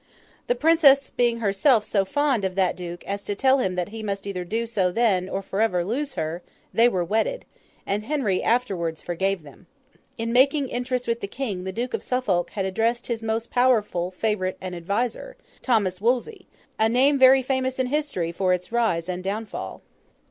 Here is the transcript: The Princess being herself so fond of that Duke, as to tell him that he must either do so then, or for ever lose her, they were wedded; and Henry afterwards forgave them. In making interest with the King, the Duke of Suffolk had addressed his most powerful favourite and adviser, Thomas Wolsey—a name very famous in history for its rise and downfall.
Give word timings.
The 0.47 0.55
Princess 0.55 1.11
being 1.11 1.37
herself 1.41 1.85
so 1.85 2.05
fond 2.05 2.43
of 2.43 2.55
that 2.55 2.75
Duke, 2.75 3.05
as 3.05 3.23
to 3.25 3.35
tell 3.35 3.59
him 3.59 3.75
that 3.75 3.89
he 3.89 4.01
must 4.01 4.25
either 4.25 4.43
do 4.43 4.65
so 4.65 4.91
then, 4.91 5.29
or 5.29 5.43
for 5.43 5.61
ever 5.61 5.85
lose 5.85 6.15
her, 6.15 6.41
they 6.73 6.89
were 6.89 7.03
wedded; 7.03 7.45
and 7.85 8.05
Henry 8.05 8.41
afterwards 8.41 9.03
forgave 9.03 9.43
them. 9.43 9.67
In 10.17 10.33
making 10.33 10.69
interest 10.69 11.07
with 11.07 11.19
the 11.21 11.27
King, 11.27 11.65
the 11.65 11.71
Duke 11.71 11.93
of 11.93 12.01
Suffolk 12.01 12.49
had 12.49 12.65
addressed 12.65 13.05
his 13.05 13.21
most 13.21 13.51
powerful 13.51 14.09
favourite 14.09 14.57
and 14.59 14.73
adviser, 14.73 15.37
Thomas 15.61 16.01
Wolsey—a 16.01 16.89
name 16.89 17.19
very 17.19 17.43
famous 17.43 17.77
in 17.77 17.85
history 17.85 18.31
for 18.31 18.53
its 18.55 18.71
rise 18.71 19.07
and 19.07 19.23
downfall. 19.23 19.83